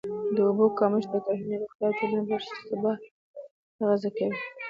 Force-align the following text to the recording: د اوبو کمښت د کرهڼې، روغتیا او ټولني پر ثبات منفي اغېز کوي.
د 0.35 0.37
اوبو 0.47 0.65
کمښت 0.77 1.09
د 1.13 1.15
کرهڼې، 1.25 1.55
روغتیا 1.61 1.85
او 1.89 1.95
ټولني 1.97 2.23
پر 2.29 2.41
ثبات 2.69 2.99
منفي 3.77 3.83
اغېز 3.85 4.03
کوي. 4.17 4.37